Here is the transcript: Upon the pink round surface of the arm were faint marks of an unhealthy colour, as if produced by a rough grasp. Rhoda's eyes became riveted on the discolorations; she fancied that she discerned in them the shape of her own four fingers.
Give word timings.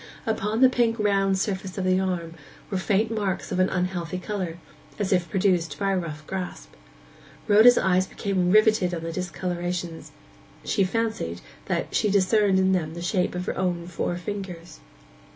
Upon 0.25 0.61
the 0.61 0.67
pink 0.69 0.97
round 0.97 1.37
surface 1.37 1.77
of 1.77 1.83
the 1.85 1.99
arm 1.99 2.33
were 2.71 2.79
faint 2.79 3.11
marks 3.11 3.51
of 3.51 3.59
an 3.59 3.69
unhealthy 3.69 4.17
colour, 4.17 4.57
as 4.97 5.13
if 5.13 5.29
produced 5.29 5.77
by 5.77 5.91
a 5.91 5.97
rough 5.99 6.25
grasp. 6.25 6.71
Rhoda's 7.47 7.77
eyes 7.77 8.07
became 8.07 8.49
riveted 8.49 8.95
on 8.95 9.03
the 9.03 9.11
discolorations; 9.11 10.11
she 10.65 10.83
fancied 10.83 11.41
that 11.67 11.93
she 11.93 12.09
discerned 12.09 12.57
in 12.57 12.71
them 12.71 12.95
the 12.95 13.01
shape 13.03 13.35
of 13.35 13.45
her 13.45 13.55
own 13.55 13.85
four 13.85 14.17
fingers. 14.17 14.79